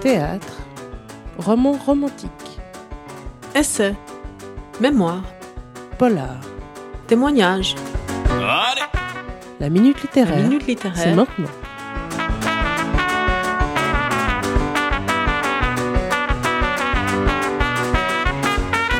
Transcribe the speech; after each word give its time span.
Théâtre, 0.00 0.56
roman 1.38 1.72
romantique, 1.72 2.30
Essai. 3.54 3.94
Mémoire. 4.80 5.22
polar, 5.98 6.40
Témoignage. 7.06 7.74
la 9.60 9.68
minute 9.68 10.00
littéraire. 10.00 10.38
La 10.38 10.42
minute 10.48 10.64
C'est 10.94 11.14
maintenant. 11.14 11.48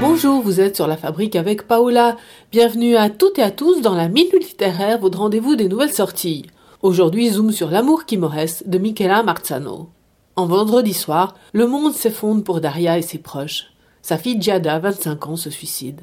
Bonjour, 0.00 0.42
vous 0.42 0.60
êtes 0.60 0.74
sur 0.74 0.88
la 0.88 0.96
fabrique 0.96 1.36
avec 1.36 1.68
Paola. 1.68 2.16
Bienvenue 2.50 2.96
à 2.96 3.08
toutes 3.08 3.38
et 3.38 3.42
à 3.42 3.52
tous 3.52 3.82
dans 3.82 3.94
la 3.94 4.08
minute 4.08 4.32
littéraire, 4.32 4.98
votre 4.98 5.18
rendez-vous 5.18 5.54
des 5.54 5.68
nouvelles 5.68 5.92
sorties. 5.92 6.46
Aujourd'hui, 6.82 7.30
zoom 7.30 7.52
sur 7.52 7.70
L'amour 7.70 8.04
qui 8.04 8.16
me 8.16 8.26
reste 8.26 8.68
de 8.68 8.78
Michela 8.78 9.22
Marzano. 9.22 9.90
En 10.38 10.46
vendredi 10.46 10.94
soir, 10.94 11.34
le 11.52 11.66
monde 11.66 11.94
s'effondre 11.94 12.44
pour 12.44 12.60
Daria 12.60 12.96
et 12.96 13.02
ses 13.02 13.18
proches. 13.18 13.72
Sa 14.02 14.16
fille 14.16 14.40
Giada, 14.40 14.78
25 14.78 15.26
ans, 15.26 15.34
se 15.34 15.50
suicide. 15.50 16.02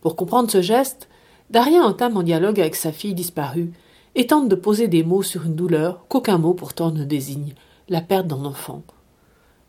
Pour 0.00 0.14
comprendre 0.14 0.48
ce 0.48 0.62
geste, 0.62 1.08
Daria 1.50 1.82
entame 1.82 2.16
un 2.18 2.22
dialogue 2.22 2.60
avec 2.60 2.76
sa 2.76 2.92
fille 2.92 3.14
disparue 3.14 3.72
et 4.14 4.28
tente 4.28 4.48
de 4.48 4.54
poser 4.54 4.86
des 4.86 5.02
mots 5.02 5.24
sur 5.24 5.44
une 5.44 5.56
douleur 5.56 6.06
qu'aucun 6.06 6.38
mot 6.38 6.54
pourtant 6.54 6.92
ne 6.92 7.02
désigne, 7.02 7.54
la 7.88 8.00
perte 8.00 8.28
d'un 8.28 8.44
enfant. 8.44 8.84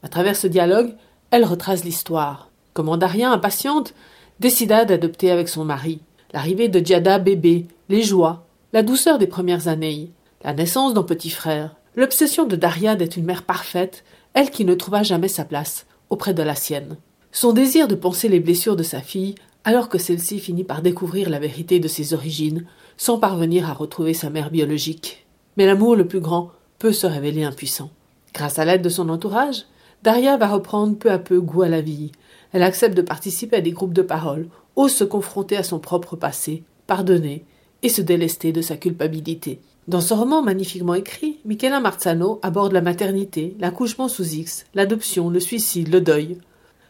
À 0.04 0.08
travers 0.08 0.36
ce 0.36 0.46
dialogue, 0.46 0.94
elle 1.32 1.44
retrace 1.44 1.84
l'histoire. 1.84 2.52
Comment 2.76 2.96
Daria, 2.96 3.32
impatiente, 3.32 3.96
décida 4.40 4.86
d'adopter 4.86 5.32
avec 5.32 5.50
son 5.50 5.66
mari. 5.66 6.00
L'arrivée 6.32 6.70
de 6.70 6.80
Giada 6.80 7.18
bébé, 7.18 7.66
les 7.90 8.04
joies, 8.04 8.46
la 8.72 8.84
douceur 8.84 9.18
des 9.18 9.26
premières 9.26 9.68
années, 9.68 10.12
la 10.44 10.54
naissance 10.54 10.94
d'un 10.94 11.02
petit 11.02 11.32
frère, 11.32 11.76
l'obsession 12.00 12.46
de 12.46 12.56
Daria 12.56 12.96
d'être 12.96 13.18
une 13.18 13.26
mère 13.26 13.44
parfaite, 13.44 14.04
elle 14.34 14.52
qui 14.52 14.64
ne 14.64 14.74
trouva 14.74 15.04
jamais 15.04 15.28
sa 15.28 15.44
place 15.44 15.86
auprès 16.10 16.34
de 16.34 16.42
la 16.42 16.56
sienne. 16.56 16.98
Son 17.32 17.54
désir 17.54 17.88
de 17.88 17.96
penser 17.96 18.30
les 18.30 18.40
blessures 18.40 18.76
de 18.76 18.84
sa 18.84 19.02
fille, 19.02 19.36
alors 19.66 19.90
que 19.90 19.98
celle-ci 19.98 20.40
finit 20.40 20.64
par 20.64 20.82
découvrir 20.82 21.30
la 21.30 21.40
vérité 21.40 21.80
de 21.80 21.88
ses 21.88 22.14
origines, 22.14 22.66
sans 22.98 23.20
parvenir 23.20 23.70
à 23.70 23.74
retrouver 23.74 24.14
sa 24.14 24.30
mère 24.30 24.50
biologique. 24.50 25.28
Mais 25.58 25.66
l'amour 25.66 25.96
le 25.96 26.08
plus 26.08 26.22
grand 26.22 26.52
peut 26.80 26.94
se 26.94 27.06
révéler 27.06 27.44
impuissant. 27.44 27.90
Grâce 28.34 28.60
à 28.60 28.66
l'aide 28.66 28.82
de 28.82 28.90
son 28.90 29.10
entourage, 29.10 29.66
Daria 30.02 30.38
va 30.38 30.48
reprendre 30.48 30.98
peu 30.98 31.12
à 31.12 31.20
peu 31.20 31.42
goût 31.42 31.64
à 31.64 31.70
la 31.70 31.82
vie. 31.82 32.14
Elle 32.54 32.64
accepte 32.64 32.96
de 32.96 33.02
participer 33.02 33.58
à 33.58 33.62
des 33.62 33.72
groupes 33.72 33.94
de 33.94 34.02
parole, 34.02 34.48
ose 34.78 34.94
se 34.94 35.04
confronter 35.04 35.58
à 35.58 35.64
son 35.64 35.80
propre 35.80 36.16
passé, 36.16 36.64
pardonner 36.88 37.44
et 37.84 37.90
se 37.90 38.02
délester 38.02 38.52
de 38.52 38.62
sa 38.62 38.78
culpabilité. 38.78 39.62
Dans 39.88 40.02
ce 40.02 40.14
roman 40.14 40.44
magnifiquement 40.44 40.94
écrit, 40.94 41.40
Michela 41.46 41.80
Marzano 41.80 42.40
aborde 42.44 42.74
la 42.74 42.82
maternité, 42.82 43.56
l'accouchement 43.60 44.08
sous 44.08 44.36
X, 44.36 44.66
l'adoption, 44.76 45.30
le 45.30 45.40
suicide, 45.40 45.92
le 45.92 46.02
deuil. 46.02 46.38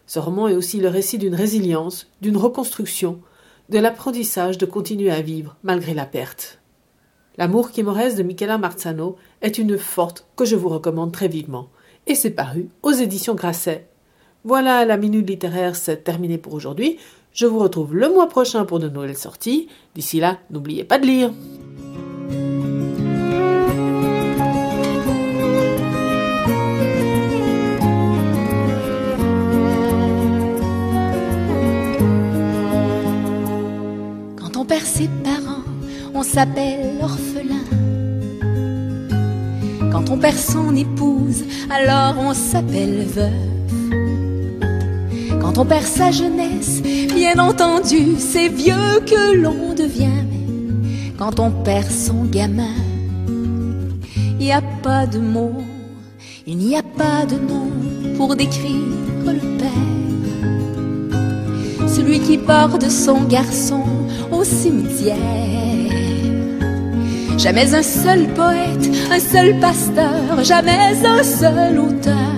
Ce 0.06 0.20
roman 0.20 0.48
est 0.48 0.56
aussi 0.56 0.80
le 0.80 0.90
récit 0.90 1.18
d'une 1.18 1.36
résilience, 1.36 2.08
d'une 2.22 2.36
reconstruction, 2.36 3.22
de 3.70 3.80
l'apprentissage 3.80 4.58
de 4.58 4.66
continuer 4.66 5.12
à 5.12 5.22
vivre 5.22 5.56
malgré 5.64 5.94
la 5.94 6.06
perte. 6.06 6.60
L'amour 7.38 7.72
qui 7.72 7.84
me 7.84 7.92
reste 7.92 8.18
de 8.18 8.24
Michela 8.24 8.58
Marzano 8.58 9.16
est 9.42 9.58
une 9.58 9.78
forte 9.78 10.28
que 10.36 10.44
je 10.44 10.58
vous 10.58 10.68
recommande 10.68 11.14
très 11.14 11.30
vivement. 11.30 11.70
Et 12.06 12.16
c'est 12.16 12.32
paru 12.32 12.68
aux 12.84 12.92
éditions 12.92 13.36
Grasset. 13.36 13.88
Voilà, 14.44 14.84
la 14.84 14.98
minute 14.98 15.30
littéraire, 15.30 15.76
c'est 15.76 16.04
terminé 16.04 16.38
pour 16.38 16.54
aujourd'hui. 16.54 16.98
Je 17.40 17.46
vous 17.46 17.60
retrouve 17.60 17.96
le 17.96 18.10
mois 18.10 18.28
prochain 18.28 18.66
pour 18.66 18.80
de 18.80 18.90
nouvelles 18.90 19.16
sorties. 19.16 19.70
D'ici 19.96 20.20
là, 20.20 20.40
n'oubliez 20.52 20.84
pas 20.84 21.00
de 21.00 21.06
lire. 21.06 21.32
Quand 34.36 34.58
on 34.58 34.66
perd 34.66 34.84
ses 34.84 35.08
parents, 35.24 35.64
on 36.14 36.24
s'appelle 36.24 36.98
orphelin. 37.02 37.64
Quand 39.94 40.10
on 40.10 40.18
perd 40.18 40.36
son 40.36 40.76
épouse, 40.76 41.46
alors 41.70 42.16
on 42.20 42.34
s'appelle 42.34 43.06
veuve. 43.06 43.50
Quand 45.40 45.58
on 45.58 45.66
perd 45.66 45.86
sa 45.86 46.12
jeunesse, 46.12 46.82
bien 47.20 47.38
entendu, 47.38 48.16
c'est 48.18 48.48
vieux 48.48 49.02
que 49.06 49.36
l'on 49.36 49.74
devient. 49.74 50.24
Quand 51.18 51.38
on 51.42 51.52
perd 51.52 51.92
son 51.92 52.24
gamin, 52.24 52.78
il 54.40 54.46
n'y 54.46 54.54
a 54.54 54.62
pas 54.62 55.06
de 55.06 55.20
mots, 55.20 55.62
il 56.48 56.56
n'y 56.58 56.78
a 56.78 56.82
pas 56.82 57.26
de 57.26 57.36
nom 57.36 57.68
pour 58.16 58.38
décrire 58.38 58.94
le 59.26 59.58
père 59.58 59.90
celui 61.90 62.20
qui 62.22 62.38
porte 62.38 62.90
son 62.90 63.24
garçon 63.24 63.84
au 64.32 64.46
cimetière. 64.46 65.18
Jamais 67.38 67.74
un 67.74 67.84
seul 67.84 68.28
poète, 68.34 68.86
un 69.12 69.20
seul 69.20 69.60
pasteur, 69.60 70.42
jamais 70.44 70.96
un 71.04 71.24
seul 71.24 71.80
auteur 71.80 72.34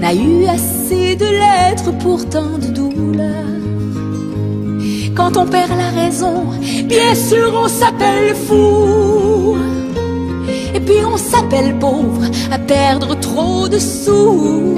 n'a 0.00 0.14
eu 0.14 0.46
assez 0.46 1.14
de 1.14 1.26
lettres 1.42 1.92
pour 1.98 2.28
tant 2.28 2.58
de 2.58 2.66
douleurs. 2.78 3.44
Quand 5.14 5.36
on 5.36 5.46
perd 5.46 5.70
la 5.78 5.90
raison, 5.90 6.44
bien 6.86 7.14
sûr 7.14 7.52
on 7.54 7.68
s'appelle 7.68 8.34
fou. 8.34 9.56
Et 10.74 10.80
puis 10.80 11.04
on 11.06 11.16
s'appelle 11.16 11.78
pauvre 11.78 12.24
à 12.50 12.58
perdre 12.58 13.18
trop 13.20 13.68
de 13.68 13.78
sous. 13.78 14.76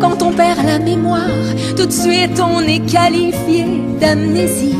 Quand 0.00 0.22
on 0.22 0.30
perd 0.32 0.64
la 0.64 0.78
mémoire, 0.78 1.46
tout 1.76 1.86
de 1.86 1.92
suite 1.92 2.40
on 2.40 2.60
est 2.60 2.80
qualifié 2.86 3.64
d'amnésique. 4.00 4.76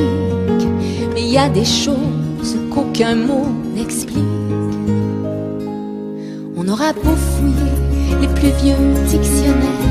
Mais 1.15 1.23
il 1.23 1.33
y 1.33 1.39
a 1.39 1.49
des 1.49 1.65
choses 1.65 2.57
qu'aucun 2.71 3.17
mot 3.17 3.49
n'explique. 3.75 4.19
On 6.57 6.69
aura 6.69 6.93
beau 6.93 7.17
fouiller 7.17 8.21
les 8.21 8.29
plus 8.29 8.53
vieux 8.63 8.77
dictionnaires, 9.09 9.91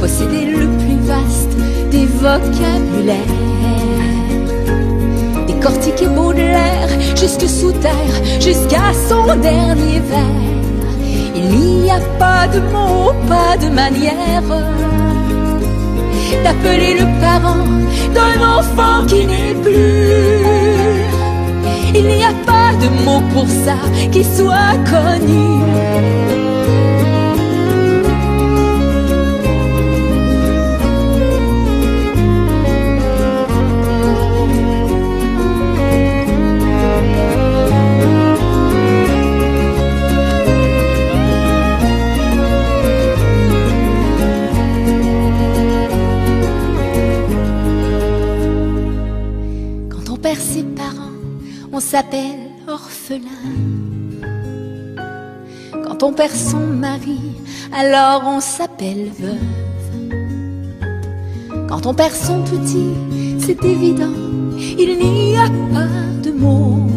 posséder 0.00 0.46
le 0.46 0.66
plus 0.66 0.98
vaste 1.06 1.71
des 2.22 2.28
vocabulaires, 2.28 3.16
décortiquer 5.46 6.06
Baudelaire 6.06 6.88
jusque 7.16 7.48
sous 7.48 7.72
terre, 7.72 8.16
jusqu'à 8.40 8.92
son 9.08 9.26
dernier 9.36 10.00
vers. 10.00 10.42
Il 11.34 11.48
n'y 11.82 11.90
a 11.90 12.00
pas 12.18 12.46
de 12.46 12.60
mots, 12.60 13.12
pas 13.28 13.56
de 13.56 13.68
manière 13.68 14.42
d'appeler 16.44 16.94
le 17.00 17.06
parent 17.20 17.66
d'un 18.14 18.36
enfant 18.58 19.06
qui 19.06 19.26
n'est 19.26 19.54
plus. 19.62 21.02
Il 21.94 22.06
n'y 22.06 22.24
a 22.24 22.34
pas 22.46 22.72
de 22.80 22.88
mots 23.04 23.22
pour 23.34 23.48
ça 23.48 23.76
qui 24.10 24.24
soit 24.24 24.76
connu. 24.90 26.51
Perd 50.22 50.38
ses 50.38 50.62
parents, 50.62 51.18
on 51.72 51.80
s'appelle 51.80 52.50
orphelin. 52.68 53.42
Quand 55.84 56.04
on 56.04 56.12
perd 56.12 56.32
son 56.32 56.60
mari, 56.60 57.18
alors 57.76 58.22
on 58.24 58.40
s'appelle 58.40 59.10
veuve. 59.18 60.78
Quand 61.68 61.86
on 61.86 61.94
perd 61.94 62.14
son 62.14 62.42
petit, 62.42 62.92
c'est 63.40 63.64
évident, 63.64 64.14
il 64.78 64.96
n'y 64.96 65.36
a 65.36 65.48
pas 65.74 65.88
de 66.22 66.30
mots. 66.30 66.88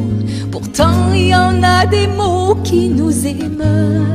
Pourtant, 0.51 1.11
il 1.11 1.29
y 1.29 1.35
en 1.35 1.63
a 1.63 1.87
des 1.87 2.07
mots 2.07 2.55
qui 2.63 2.89
nous 2.89 3.25
émeuvent. 3.25 4.05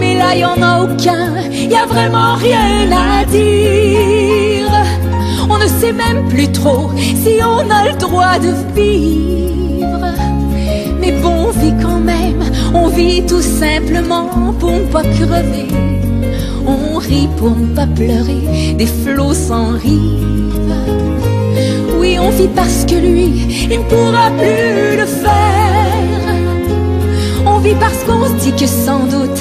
Mais 0.00 0.16
là, 0.16 0.34
il 0.34 0.38
n'y 0.38 0.44
en 0.46 0.62
a 0.62 0.82
aucun, 0.82 1.36
il 1.52 1.68
n'y 1.68 1.76
a 1.76 1.84
vraiment 1.84 2.36
rien 2.36 2.90
à 2.90 3.24
dire. 3.26 3.83
Sait 5.84 5.92
même 5.92 6.26
plus 6.30 6.50
trop 6.50 6.88
si 6.96 7.40
on 7.42 7.70
a 7.70 7.90
le 7.90 7.98
droit 7.98 8.38
de 8.38 8.52
vivre. 8.74 10.14
Mais 10.98 11.12
bon, 11.20 11.48
on 11.48 11.50
vit 11.50 11.74
quand 11.82 12.00
même, 12.00 12.42
on 12.72 12.88
vit 12.88 13.22
tout 13.26 13.42
simplement 13.42 14.54
pour 14.58 14.70
ne 14.72 14.86
pas 14.86 15.02
crever. 15.02 15.68
On 16.66 16.96
rit 16.96 17.28
pour 17.36 17.50
ne 17.50 17.66
pas 17.74 17.86
pleurer, 17.86 18.74
des 18.78 18.86
flots 18.86 19.34
sans 19.34 19.72
rive. 19.72 20.74
Oui, 21.98 22.16
on 22.18 22.30
vit 22.30 22.48
parce 22.48 22.86
que 22.86 22.94
lui, 22.94 23.66
il 23.70 23.80
ne 23.80 23.84
pourra 23.84 24.30
plus 24.38 24.96
le 24.96 25.04
faire. 25.04 26.34
On 27.44 27.58
vit 27.58 27.76
parce 27.78 28.02
qu'on 28.04 28.24
se 28.24 28.42
dit 28.42 28.52
que 28.52 28.66
sans 28.66 29.00
doute 29.00 29.34